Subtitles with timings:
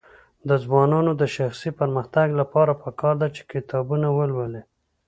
[0.47, 4.61] د ځوانانو د شخصي پرمختګ لپاره پکار ده چې کتابونه ولولي.